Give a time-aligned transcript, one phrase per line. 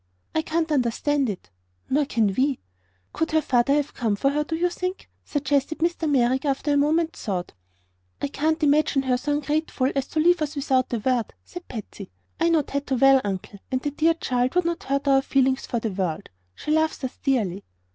[0.33, 1.51] "I can't understand it."
[1.87, 2.57] "Nor can we."
[3.13, 6.09] "Could her father have come for her, do you think?" suggested Mr.
[6.09, 7.53] Merrick, after a moment's thought.
[8.19, 12.09] "I can't imagine her so ungrateful as to leave us without a word," said Patsy.
[12.39, 15.79] "I know Tato well, Uncle, and the dear child would not hurt our feelings for
[15.79, 16.29] the world.
[16.55, 17.63] She loves us dearly."